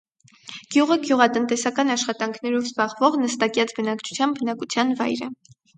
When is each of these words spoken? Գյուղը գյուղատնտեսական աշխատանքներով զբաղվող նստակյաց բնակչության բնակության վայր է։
Գյուղը 0.75 0.97
գյուղատնտեսական 1.03 1.95
աշխատանքներով 1.97 2.67
զբաղվող 2.71 3.21
նստակյաց 3.27 3.79
բնակչության 3.81 4.39
բնակության 4.43 5.01
վայր 5.03 5.29
է։ 5.31 5.33